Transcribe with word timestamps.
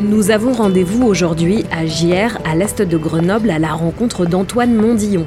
Nous 0.00 0.30
avons 0.30 0.52
rendez-vous 0.52 1.04
aujourd'hui 1.06 1.64
à 1.70 1.86
Gières, 1.86 2.38
à 2.44 2.54
l'est 2.54 2.82
de 2.82 2.96
Grenoble, 2.98 3.50
à 3.50 3.58
la 3.58 3.72
rencontre 3.72 4.26
d'Antoine 4.26 4.74
Mondillon. 4.74 5.26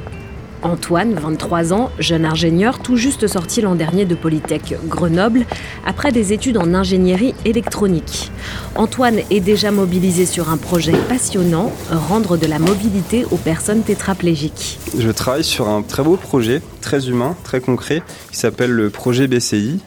Antoine, 0.62 1.14
23 1.14 1.72
ans, 1.72 1.90
jeune 1.98 2.24
ingénieur 2.24 2.78
tout 2.78 2.96
juste 2.96 3.26
sorti 3.26 3.62
l'an 3.62 3.74
dernier 3.74 4.04
de 4.04 4.14
Polytech 4.14 4.76
Grenoble 4.86 5.44
après 5.84 6.12
des 6.12 6.32
études 6.32 6.56
en 6.56 6.72
ingénierie 6.72 7.34
électronique. 7.44 8.30
Antoine 8.76 9.18
est 9.30 9.40
déjà 9.40 9.72
mobilisé 9.72 10.24
sur 10.24 10.50
un 10.50 10.56
projet 10.56 10.92
passionnant, 11.08 11.72
rendre 11.90 12.36
de 12.36 12.46
la 12.46 12.60
mobilité 12.60 13.24
aux 13.32 13.38
personnes 13.38 13.82
tétraplégiques. 13.82 14.78
Je 14.96 15.10
travaille 15.10 15.44
sur 15.44 15.68
un 15.68 15.82
très 15.82 16.04
beau 16.04 16.16
projet, 16.16 16.62
très 16.80 17.08
humain, 17.08 17.34
très 17.42 17.60
concret, 17.60 18.02
qui 18.30 18.36
s'appelle 18.36 18.70
le 18.70 18.90
projet 18.90 19.26
BCI 19.26 19.80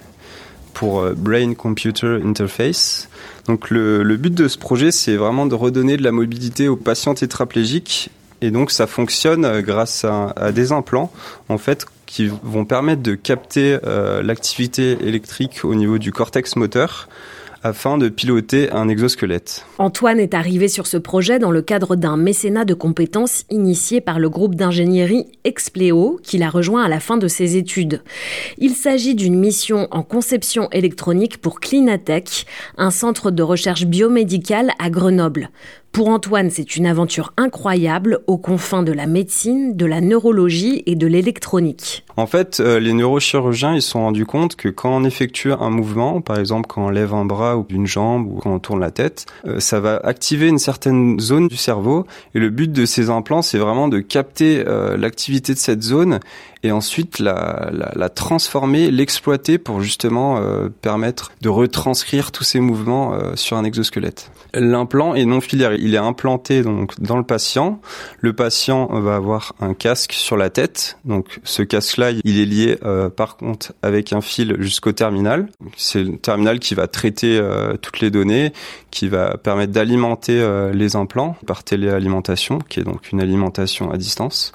pour 0.73 1.01
euh, 1.01 1.13
Brain 1.15 1.53
Computer 1.53 2.19
Interface. 2.23 3.09
Donc 3.47 3.69
le, 3.69 4.03
but 4.17 4.33
de 4.33 4.47
ce 4.47 4.57
projet, 4.57 4.91
c'est 4.91 5.15
vraiment 5.15 5.45
de 5.45 5.55
redonner 5.55 5.97
de 5.97 6.03
la 6.03 6.11
mobilité 6.11 6.67
aux 6.67 6.75
patients 6.75 7.13
tétraplégiques. 7.13 8.09
Et 8.41 8.51
donc 8.51 8.71
ça 8.71 8.87
fonctionne 8.87 9.45
euh, 9.45 9.61
grâce 9.61 10.05
à, 10.05 10.33
à 10.35 10.51
des 10.51 10.71
implants, 10.71 11.11
en 11.49 11.57
fait, 11.57 11.85
qui 12.05 12.29
vont 12.43 12.65
permettre 12.65 13.01
de 13.01 13.15
capter 13.15 13.79
euh, 13.85 14.21
l'activité 14.21 14.97
électrique 15.01 15.61
au 15.63 15.73
niveau 15.73 15.97
du 15.97 16.11
cortex 16.11 16.55
moteur 16.55 17.09
afin 17.63 17.97
de 17.97 18.09
piloter 18.09 18.69
un 18.71 18.89
exosquelette. 18.89 19.65
Antoine 19.77 20.19
est 20.19 20.33
arrivé 20.33 20.67
sur 20.67 20.85
ce 20.85 20.97
projet 20.97 21.39
dans 21.39 21.51
le 21.51 21.61
cadre 21.61 21.95
d'un 21.95 22.17
mécénat 22.17 22.65
de 22.65 22.73
compétences 22.73 23.45
initié 23.49 24.01
par 24.01 24.19
le 24.19 24.29
groupe 24.29 24.55
d'ingénierie 24.55 25.27
Expleo 25.43 26.19
qu'il 26.21 26.43
a 26.43 26.49
rejoint 26.49 26.83
à 26.83 26.89
la 26.89 26.99
fin 26.99 27.17
de 27.17 27.27
ses 27.27 27.57
études. 27.57 28.01
Il 28.57 28.75
s'agit 28.75 29.15
d'une 29.15 29.39
mission 29.39 29.87
en 29.91 30.03
conception 30.03 30.69
électronique 30.71 31.37
pour 31.37 31.59
Clinatech, 31.59 32.45
un 32.77 32.91
centre 32.91 33.31
de 33.31 33.43
recherche 33.43 33.85
biomédicale 33.85 34.71
à 34.79 34.89
Grenoble. 34.89 35.49
Pour 35.93 36.07
Antoine, 36.07 36.49
c'est 36.49 36.75
une 36.75 36.87
aventure 36.87 37.33
incroyable 37.37 38.21
aux 38.25 38.39
confins 38.39 38.81
de 38.81 38.91
la 38.91 39.05
médecine, 39.05 39.77
de 39.77 39.85
la 39.85 40.01
neurologie 40.01 40.81
et 40.87 40.95
de 40.95 41.05
l'électronique. 41.05 42.03
En 42.17 42.25
fait, 42.25 42.59
euh, 42.59 42.79
les 42.79 42.93
neurochirurgiens, 42.93 43.75
ils 43.75 43.81
se 43.83 43.91
sont 43.91 43.99
rendus 43.99 44.25
compte 44.25 44.55
que 44.55 44.69
quand 44.69 44.89
on 44.89 45.03
effectue 45.03 45.51
un 45.51 45.69
mouvement, 45.69 46.19
par 46.19 46.39
exemple 46.39 46.65
quand 46.67 46.87
on 46.87 46.89
lève 46.89 47.13
un 47.13 47.25
bras 47.25 47.57
ou 47.57 47.67
une 47.69 47.85
jambe 47.85 48.25
ou 48.27 48.39
quand 48.39 48.51
on 48.51 48.57
tourne 48.57 48.79
la 48.79 48.89
tête, 48.89 49.27
euh, 49.45 49.59
ça 49.59 49.79
va 49.79 49.97
activer 49.97 50.47
une 50.47 50.57
certaine 50.57 51.19
zone 51.19 51.47
du 51.47 51.57
cerveau. 51.57 52.07
Et 52.33 52.39
le 52.39 52.49
but 52.49 52.71
de 52.71 52.87
ces 52.87 53.11
implants, 53.11 53.43
c'est 53.43 53.59
vraiment 53.59 53.87
de 53.87 53.99
capter 53.99 54.63
euh, 54.67 54.97
l'activité 54.97 55.53
de 55.53 55.59
cette 55.59 55.83
zone 55.83 56.19
et 56.63 56.71
ensuite 56.71 57.19
la, 57.19 58.09
transformer, 58.15 58.89
l'exploiter 58.89 59.57
pour 59.57 59.81
justement 59.81 60.39
permettre 60.81 61.33
de 61.41 61.49
retranscrire 61.49 62.31
tous 62.31 62.45
ces 62.45 62.61
mouvements 62.61 63.35
sur 63.35 63.57
un 63.57 63.65
exosquelette. 63.65 64.31
L'implant 64.53 65.13
est 65.13 65.25
non 65.25 65.41
filaire, 65.41 65.73
il 65.83 65.95
est 65.95 65.99
implanté 65.99 66.63
donc 66.63 66.99
dans 66.99 67.17
le 67.17 67.23
patient. 67.23 67.79
Le 68.19 68.33
patient 68.33 68.87
va 68.87 69.15
avoir 69.15 69.53
un 69.59 69.73
casque 69.73 70.13
sur 70.13 70.37
la 70.37 70.49
tête, 70.49 70.97
donc 71.05 71.39
ce 71.43 71.61
casque-là, 71.61 72.11
il 72.23 72.39
est 72.39 72.45
lié 72.45 72.77
euh, 72.83 73.09
par 73.09 73.37
contre 73.37 73.73
avec 73.81 74.13
un 74.13 74.21
fil 74.21 74.55
jusqu'au 74.59 74.93
terminal. 74.93 75.49
C'est 75.75 76.03
le 76.03 76.17
terminal 76.17 76.59
qui 76.59 76.73
va 76.73 76.87
traiter 76.87 77.37
euh, 77.37 77.75
toutes 77.77 77.99
les 77.99 78.11
données, 78.11 78.53
qui 78.91 79.09
va 79.09 79.37
permettre 79.37 79.73
d'alimenter 79.73 80.39
euh, 80.39 80.71
les 80.71 80.95
implants 80.95 81.35
par 81.45 81.63
téléalimentation, 81.63 82.59
qui 82.59 82.79
est 82.79 82.83
donc 82.83 83.11
une 83.11 83.21
alimentation 83.21 83.91
à 83.91 83.97
distance. 83.97 84.53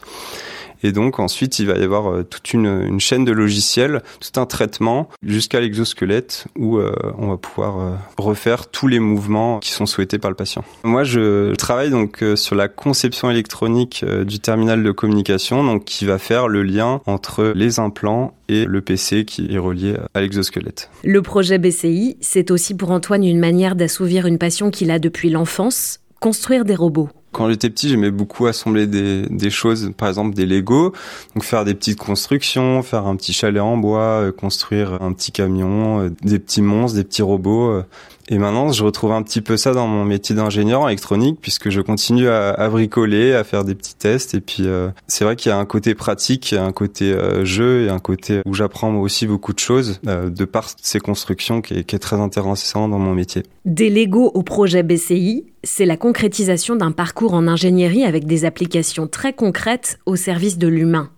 Et 0.83 0.93
donc 0.93 1.19
ensuite, 1.19 1.59
il 1.59 1.67
va 1.67 1.77
y 1.77 1.83
avoir 1.83 2.13
euh, 2.13 2.23
toute 2.23 2.53
une, 2.53 3.01
chaîne 3.01 3.25
de 3.25 3.33
logiciels, 3.33 4.03
tout 4.21 4.41
un 4.41 4.47
traitement 4.47 5.09
jusqu'à 5.23 5.61
l'exosquelette 5.61 6.47
où 6.59 6.79
euh, 6.79 6.93
on 7.17 7.29
va 7.29 7.37
pouvoir 7.37 7.79
euh, 7.79 7.95
refaire 8.17 8.69
tous 8.69 8.89
les 8.89 8.99
mouvements 8.99 9.61
qui 9.61 9.71
sont 9.71 9.87
souhaités 9.87 10.19
par 10.19 10.31
le 10.31 10.37
patient. 10.37 10.65
Moi, 10.85 11.05
je 11.05 11.55
travaille 11.55 11.91
donc 11.91 12.25
sur 12.35 12.55
la 12.55 12.69
conception 12.69 13.31
électronique 13.31 14.05
du 14.05 14.41
terminal 14.41 14.83
de 14.83 14.91
communication, 14.91 15.65
donc 15.65 15.85
qui 15.85 16.05
va 16.05 16.19
faire 16.19 16.49
le 16.49 16.63
lien 16.63 17.01
entre 17.07 17.53
les 17.55 17.79
implants 17.79 18.35
et 18.49 18.65
le 18.65 18.81
PC 18.81 19.25
qui 19.25 19.55
est 19.55 19.59
relié 19.59 19.95
à 20.15 20.21
l'exosquelette. 20.21 20.91
Le 21.05 21.23
projet 21.23 21.59
BCI, 21.59 22.17
c'est 22.21 22.51
aussi 22.51 22.75
pour 22.75 22.91
Antoine 22.91 23.25
une 23.25 23.39
manière 23.39 23.77
d'assouvir 23.77 24.27
une 24.27 24.39
passion 24.39 24.71
qu'il 24.71 24.91
a 24.91 24.99
depuis 24.99 25.31
l'enfance, 25.31 26.01
construire 26.21 26.65
des 26.65 26.75
robots. 26.75 27.11
Quand 27.33 27.51
j'étais 27.51 27.69
petit, 27.69 27.89
j'aimais 27.89 28.11
beaucoup 28.11 28.47
assembler 28.47 28.87
des, 28.87 29.51
choses, 29.51 29.93
par 29.97 30.09
exemple 30.09 30.35
des 30.35 30.47
Lego, 30.47 30.93
donc 31.35 31.45
faire 31.45 31.65
des 31.65 31.75
petites 31.75 31.99
constructions, 31.99 32.83
faire 32.83 33.07
un 33.07 33.17
petit 33.17 33.33
chalet 33.33 33.63
en 33.63 33.77
bois, 33.77 34.23
euh, 34.23 34.33
construire 34.33 35.03
un 35.03 35.13
petit 35.13 35.31
camion, 35.31 36.01
euh, 36.01 36.11
des 36.23 36.39
petits 36.39 36.63
monstres, 36.63 36.97
des 36.97 37.05
petits 37.05 37.23
robots. 37.23 37.71
euh. 37.71 37.83
Et 38.31 38.37
maintenant, 38.37 38.73
je 38.73 38.85
retrouve 38.85 39.13
un 39.13 39.23
petit 39.23 39.41
peu 39.41 39.57
ça 39.57 39.73
dans 39.73 39.87
mon 39.87 40.05
métier 40.05 40.35
d'ingénieur 40.35 40.83
en 40.83 40.89
électronique, 40.89 41.39
puisque 41.41 41.71
je 41.71 41.81
continue 41.81 42.29
à, 42.29 42.69
bricoler, 42.69 43.33
à 43.33 43.43
faire 43.43 43.65
des 43.65 43.75
petits 43.75 43.95
tests. 43.95 44.35
Et 44.35 44.43
puis, 44.43 44.65
c'est 45.07 45.25
vrai 45.25 45.35
qu'il 45.35 45.49
y 45.49 45.53
a 45.55 45.57
un 45.57 45.65
côté 45.65 45.95
pratique, 45.95 46.53
un 46.53 46.73
côté 46.73 47.17
jeu 47.45 47.87
et 47.87 47.89
un 47.89 48.01
côté 48.01 48.43
où 48.45 48.53
j'apprends 48.53 48.95
aussi 48.97 49.27
beaucoup 49.27 49.55
de 49.55 49.59
choses 49.59 49.99
de 50.05 50.45
par 50.45 50.69
ces 50.83 51.01
constructions 51.01 51.63
qui 51.63 51.73
est, 51.73 51.85
qui 51.85 51.97
est 51.97 52.01
très 52.01 52.17
intéressant 52.17 52.87
dans 52.91 52.99
mon 52.99 53.15
métier. 53.15 53.45
Des 53.65 53.89
Lego 53.89 54.31
au 54.35 54.43
projet 54.43 54.83
BCI, 54.83 55.47
c'est 55.65 55.85
la 55.85 55.97
concrétisation 55.97 56.77
d'un 56.77 56.93
parcours 56.93 57.35
en 57.35 57.49
ingénierie 57.49 58.05
avec 58.05 58.27
des 58.27 58.45
applications 58.45 59.07
très 59.07 59.33
concrètes 59.33 59.99
au 60.07 60.17
service 60.17 60.59
de 60.59 60.69
l'humain. 60.69 61.11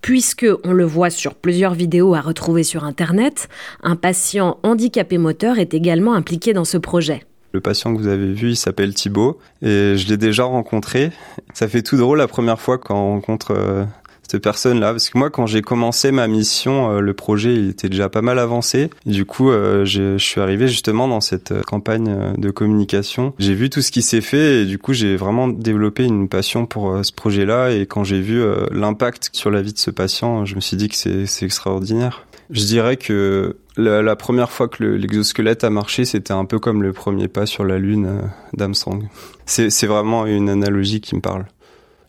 Puisque, 0.00 0.46
on 0.64 0.72
le 0.72 0.84
voit 0.84 1.10
sur 1.10 1.34
plusieurs 1.34 1.74
vidéos 1.74 2.14
à 2.14 2.20
retrouver 2.20 2.62
sur 2.62 2.84
Internet, 2.84 3.48
un 3.82 3.96
patient 3.96 4.58
handicapé 4.62 5.18
moteur 5.18 5.58
est 5.58 5.74
également 5.74 6.14
impliqué 6.14 6.52
dans 6.52 6.64
ce 6.64 6.78
projet. 6.78 7.22
Le 7.52 7.60
patient 7.60 7.94
que 7.94 8.00
vous 8.00 8.08
avez 8.08 8.32
vu, 8.32 8.50
il 8.50 8.56
s'appelle 8.56 8.94
Thibaut 8.94 9.38
et 9.62 9.96
je 9.96 10.08
l'ai 10.08 10.16
déjà 10.16 10.42
rencontré. 10.42 11.12
Ça 11.52 11.68
fait 11.68 11.82
tout 11.82 11.96
drôle 11.96 12.18
la 12.18 12.26
première 12.26 12.60
fois 12.60 12.78
quand 12.78 12.96
on 12.96 13.12
rencontre 13.12 13.52
euh, 13.52 13.84
cette 14.28 14.42
personne-là. 14.42 14.92
Parce 14.92 15.08
que 15.08 15.18
moi, 15.18 15.30
quand 15.30 15.46
j'ai 15.46 15.62
commencé 15.62 16.10
ma 16.12 16.26
mission, 16.26 16.90
euh, 16.90 17.00
le 17.00 17.14
projet 17.14 17.54
il 17.54 17.70
était 17.70 17.88
déjà 17.88 18.08
pas 18.08 18.22
mal 18.22 18.38
avancé. 18.38 18.90
Du 19.06 19.24
coup, 19.24 19.50
euh, 19.50 19.84
je 19.84 20.18
suis 20.18 20.40
arrivé 20.40 20.68
justement 20.68 21.08
dans 21.08 21.20
cette 21.20 21.52
euh, 21.52 21.62
campagne 21.62 22.34
de 22.36 22.50
communication. 22.50 23.34
J'ai 23.38 23.54
vu 23.54 23.70
tout 23.70 23.82
ce 23.82 23.90
qui 23.90 24.02
s'est 24.02 24.20
fait 24.20 24.62
et 24.62 24.64
du 24.66 24.78
coup, 24.78 24.92
j'ai 24.92 25.16
vraiment 25.16 25.48
développé 25.48 26.04
une 26.04 26.28
passion 26.28 26.66
pour 26.66 27.04
ce 27.04 27.12
projet-là. 27.12 27.70
Et 27.70 27.86
quand 27.86 28.04
j'ai 28.04 28.20
vu 28.20 28.42
l'impact 28.70 29.30
sur 29.32 29.50
la 29.50 29.62
vie 29.62 29.72
de 29.72 29.78
ce 29.78 29.90
patient, 29.90 30.44
je 30.44 30.54
me 30.54 30.60
suis 30.60 30.76
dit 30.76 30.88
que 30.88 30.94
c'est 30.96 31.44
extraordinaire. 31.44 32.26
Je 32.50 32.64
dirais 32.64 32.96
que 32.96 33.56
la, 33.76 34.16
première 34.16 34.50
fois 34.50 34.68
que 34.68 34.84
l'exosquelette 34.84 35.64
a 35.64 35.70
marché, 35.70 36.04
c'était 36.04 36.32
un 36.32 36.44
peu 36.44 36.58
comme 36.58 36.82
le 36.82 36.92
premier 36.92 37.28
pas 37.28 37.46
sur 37.46 37.64
la 37.64 37.78
Lune 37.78 38.20
d'Armstrong. 38.52 39.08
C'est 39.46 39.86
vraiment 39.86 40.26
une 40.26 40.48
analogie 40.48 41.00
qui 41.00 41.14
me 41.14 41.20
parle. 41.20 41.46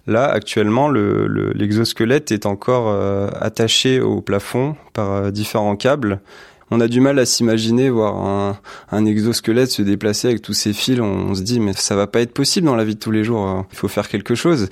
Là, 0.07 0.25
actuellement, 0.25 0.89
l'exosquelette 0.89 2.29
le, 2.29 2.35
le, 2.35 2.41
est 2.41 2.45
encore 2.45 2.89
euh, 2.89 3.27
attaché 3.39 3.99
au 4.01 4.21
plafond 4.21 4.75
par 4.93 5.11
euh, 5.11 5.31
différents 5.31 5.75
câbles. 5.75 6.21
On 6.71 6.79
a 6.79 6.87
du 6.87 6.99
mal 6.99 7.19
à 7.19 7.25
s'imaginer 7.25 7.91
voir 7.91 8.15
un, 8.15 8.57
un, 8.91 9.05
exosquelette 9.05 9.69
se 9.69 9.83
déplacer 9.83 10.29
avec 10.29 10.41
tous 10.41 10.53
ces 10.53 10.73
fils. 10.73 10.99
On, 10.99 11.35
se 11.35 11.41
dit 11.41 11.59
mais 11.59 11.73
ça 11.73 11.95
va 11.95 12.07
pas 12.07 12.21
être 12.21 12.33
possible 12.33 12.65
dans 12.65 12.75
la 12.75 12.83
vie 12.83 12.95
de 12.95 12.99
tous 12.99 13.11
les 13.11 13.23
jours. 13.23 13.41
Hein. 13.41 13.67
Il 13.71 13.77
faut 13.77 13.87
faire 13.87 14.09
quelque 14.09 14.33
chose. 14.33 14.69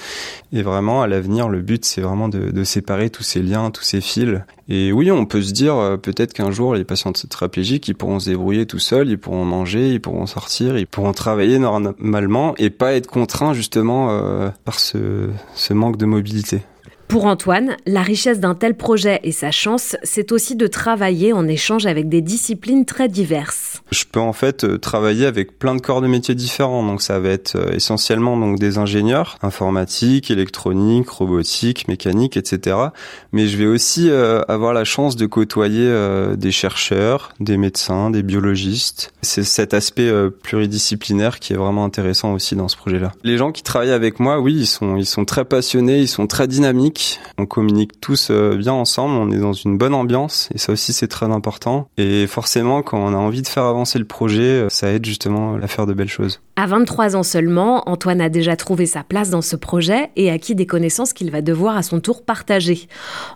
Et 0.52 0.64
vraiment, 0.64 1.04
à 1.04 1.08
l'avenir, 1.08 1.50
le 1.50 1.62
but 1.62 1.86
c'est 1.86 2.02
vraiment 2.02 2.30
de, 2.30 2.50
de, 2.50 2.64
séparer 2.64 3.12
tous 3.12 3.22
ces 3.22 3.44
liens, 3.44 3.70
tous 3.70 3.84
ces 3.84 4.02
fils. 4.02 4.42
Et 4.70 4.92
oui, 4.92 5.12
on 5.12 5.26
peut 5.26 5.44
se 5.44 5.52
dire 5.52 5.76
euh, 5.76 5.98
peut-être 5.98 6.34
qu'un 6.34 6.50
jour 6.50 6.74
les 6.74 6.84
patients 6.84 7.12
tétraplégiques 7.12 7.88
ils 7.88 7.96
pourront 7.96 8.20
se 8.20 8.30
débrouiller 8.30 8.66
tout 8.66 8.80
seuls, 8.80 9.10
ils 9.10 9.20
pourront 9.20 9.46
manger, 9.46 9.94
ils 9.94 10.02
pourront 10.02 10.26
sortir, 10.26 10.78
ils 10.80 10.88
pourront 10.88 11.14
travailler 11.14 11.60
normalement 11.60 12.56
et 12.58 12.72
pas 12.72 12.94
être 12.94 13.08
contraints 13.08 13.54
justement 13.54 14.08
euh, 14.10 14.50
par 14.66 14.80
ce, 14.80 15.30
ce 15.54 15.74
manque 15.74 15.98
de 15.98 16.06
mobilité. 16.06 16.64
Pour 17.14 17.28
Antoine, 17.28 17.78
la 17.86 18.02
richesse 18.02 18.40
d'un 18.40 18.56
tel 18.56 18.74
projet 18.74 19.20
et 19.22 19.32
sa 19.32 19.52
chance, 19.52 19.96
c'est 20.02 20.32
aussi 20.32 20.56
de 20.56 20.66
travailler 20.66 21.32
en 21.32 21.48
échange 21.48 21.86
avec 21.86 22.10
des 22.10 22.22
disciplines 22.22 22.86
très 22.86 23.08
diverses. 23.08 23.84
Je 23.92 24.06
peux 24.12 24.20
en 24.20 24.34
fait 24.34 24.64
euh, 24.64 24.80
travailler 24.80 25.28
avec 25.28 25.60
plein 25.60 25.76
de 25.76 25.80
corps 25.80 26.02
de 26.02 26.08
métiers 26.08 26.34
différents. 26.34 26.84
Donc 26.84 27.04
ça 27.04 27.20
va 27.20 27.30
être 27.30 27.56
euh, 27.56 27.76
essentiellement 27.76 28.36
donc 28.36 28.58
des 28.58 28.80
ingénieurs, 28.80 29.38
informatique, 29.44 30.32
électronique, 30.32 31.08
robotique, 31.08 31.88
mécanique, 31.88 32.36
etc. 32.36 32.78
Mais 33.32 33.46
je 33.46 33.58
vais 33.58 33.68
aussi 33.68 34.10
euh, 34.10 34.42
avoir 34.48 34.74
la 34.74 34.84
chance 34.84 35.16
de 35.16 35.28
côtoyer 35.28 35.94
des 36.36 36.52
chercheurs, 36.52 37.34
des 37.40 37.58
médecins, 37.58 38.10
des 38.10 38.24
biologistes. 38.24 39.14
C'est 39.22 39.44
cet 39.44 39.76
aspect 39.76 40.12
pluridisciplinaire 40.42 41.40
qui 41.40 41.54
est 41.54 41.58
vraiment 41.58 41.86
intéressant 41.86 42.34
aussi 42.34 42.56
dans 42.56 42.70
ce 42.70 42.78
projet-là. 42.78 43.12
Les 43.24 43.38
gens 43.38 43.52
qui 43.52 43.62
travaillent 43.62 43.92
avec 43.92 44.20
moi, 44.20 44.40
oui, 44.40 44.56
ils 44.56 44.66
sont 44.66 44.98
ils 44.98 45.06
sont 45.06 45.26
très 45.26 45.46
passionnés, 45.46 46.00
ils 46.00 46.08
sont 46.08 46.26
très 46.26 46.48
dynamiques 46.48 47.03
on 47.38 47.46
communique 47.46 48.00
tous 48.00 48.30
euh, 48.30 48.56
bien 48.56 48.74
ensemble, 48.74 49.16
on 49.16 49.32
est 49.32 49.40
dans 49.40 49.54
une 49.54 49.78
bonne 49.78 49.94
ambiance 49.94 50.50
et 50.54 50.58
ça 50.58 50.72
aussi 50.72 50.94
c'est 50.94 51.08
très 51.08 51.26
important. 51.26 51.88
Et 51.98 52.28
forcément, 52.28 52.82
quand 52.82 53.00
on 53.00 53.14
a 53.14 53.18
envie 53.18 53.42
de 53.42 53.48
faire 53.48 53.64
avancer 53.64 54.00
le 54.00 54.06
projet, 54.06 54.42
euh, 54.42 54.70
ça 54.70 54.92
aide 54.92 55.06
justement 55.06 55.56
à 55.56 55.68
faire 55.68 55.86
de 55.86 55.94
belles 55.94 56.10
choses. 56.10 56.42
À 56.56 56.68
23 56.68 57.16
ans 57.16 57.24
seulement, 57.24 57.90
Antoine 57.90 58.22
a 58.22 58.30
déjà 58.30 58.56
trouvé 58.56 58.86
sa 58.86 59.04
place 59.04 59.30
dans 59.30 59.42
ce 59.42 59.56
projet 59.56 60.12
et 60.16 60.30
acquis 60.30 60.56
des 60.56 60.66
connaissances 60.66 61.14
qu'il 61.14 61.32
va 61.32 61.42
devoir 61.42 61.76
à 61.76 61.84
son 61.84 62.00
tour 62.00 62.24
partager. 62.24 62.88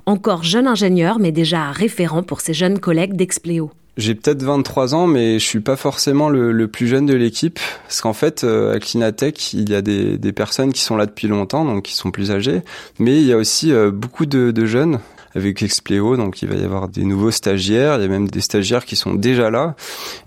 Encore 0.06 0.44
jeune 0.44 0.68
ingénieur, 0.68 1.20
mais 1.20 1.32
déjà 1.32 1.72
référent 1.72 2.24
pour 2.24 2.42
ses 2.42 2.54
jeunes 2.54 2.80
collègues 2.80 3.16
d'Expléo. 3.16 3.72
J'ai 3.98 4.14
peut-être 4.14 4.44
23 4.44 4.94
ans, 4.94 5.08
mais 5.08 5.40
je 5.40 5.46
suis 5.46 5.60
pas 5.60 5.76
forcément 5.76 6.30
le, 6.30 6.68
plus 6.68 6.88
jeune 6.88 7.08
de 7.08 7.16
l'équipe, 7.16 7.60
parce 7.84 8.02
qu'en 8.02 8.14
fait, 8.14 8.44
euh, 8.44 8.76
à 8.76 8.80
Clinatech, 8.80 9.54
il 9.54 9.70
y 9.70 9.76
a 9.76 9.82
des, 9.82 10.34
personnes 10.34 10.72
qui 10.72 10.82
sont 10.82 10.96
là 10.96 11.08
depuis 11.08 11.28
longtemps, 11.28 11.66
donc 11.66 11.86
qui 11.86 11.96
sont 11.96 12.12
plus 12.12 12.32
âgées, 12.32 12.62
mais 13.00 13.20
il 13.20 13.26
y 13.26 13.34
a 13.34 13.38
aussi 13.38 13.72
euh, 13.72 13.90
beaucoup 13.90 14.28
de, 14.28 14.52
de 14.52 14.66
jeunes 14.68 15.00
avec 15.38 15.64
Expléo, 15.64 16.18
donc 16.18 16.42
il 16.42 16.50
va 16.50 16.56
y 16.56 16.64
avoir 16.64 16.90
des 16.90 17.04
nouveaux 17.04 17.32
stagiaires, 17.32 17.96
il 17.98 18.02
y 18.02 18.06
a 18.06 18.08
même 18.08 18.28
des 18.28 18.42
stagiaires 18.42 18.86
qui 18.86 18.96
sont 18.96 19.14
déjà 19.14 19.50
là. 19.50 19.76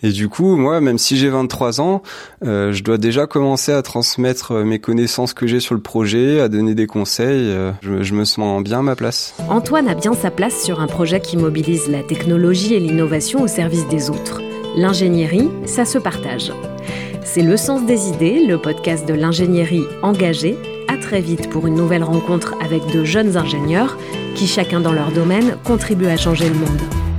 Et 0.02 0.12
du 0.12 0.28
coup, 0.28 0.56
moi, 0.56 0.80
même 0.80 0.98
si 0.98 1.16
j'ai 1.16 1.28
23 1.28 1.80
ans, 1.80 2.02
euh, 2.44 2.72
je 2.72 2.82
dois 2.82 2.96
déjà 2.96 3.26
commencer 3.26 3.72
à 3.72 3.82
transmettre 3.82 4.54
mes 4.54 4.78
connaissances 4.78 5.34
que 5.34 5.46
j'ai 5.46 5.60
sur 5.60 5.74
le 5.74 5.80
projet, 5.80 6.40
à 6.40 6.48
donner 6.48 6.74
des 6.74 6.86
conseils. 6.86 7.50
Euh, 7.50 7.72
je, 7.82 8.02
je 8.02 8.14
me 8.14 8.24
sens 8.24 8.62
bien 8.62 8.78
à 8.78 8.82
ma 8.82 8.96
place. 8.96 9.34
Antoine 9.48 9.88
a 9.88 9.94
bien 9.94 10.14
sa 10.14 10.30
place 10.30 10.62
sur 10.62 10.80
un 10.80 10.86
projet 10.86 11.20
qui 11.20 11.36
mobilise 11.36 11.88
la 11.88 12.02
technologie 12.02 12.74
et 12.74 12.80
l'innovation 12.80 13.42
au 13.42 13.48
service 13.48 13.86
des 13.88 14.10
autres. 14.10 14.40
L'ingénierie, 14.76 15.48
ça 15.66 15.84
se 15.84 15.98
partage. 15.98 16.52
C'est 17.24 17.42
Le 17.42 17.56
Sens 17.56 17.84
des 17.84 18.08
idées, 18.08 18.46
le 18.46 18.58
podcast 18.58 19.06
de 19.06 19.14
l'ingénierie 19.14 19.84
engagée. 20.02 20.56
Très 21.00 21.20
vite 21.20 21.50
pour 21.50 21.66
une 21.66 21.74
nouvelle 21.74 22.04
rencontre 22.04 22.54
avec 22.62 22.86
de 22.92 23.04
jeunes 23.04 23.36
ingénieurs 23.36 23.96
qui, 24.34 24.46
chacun 24.46 24.80
dans 24.80 24.92
leur 24.92 25.10
domaine, 25.12 25.56
contribuent 25.64 26.06
à 26.06 26.16
changer 26.16 26.48
le 26.48 26.54
monde. 26.54 27.09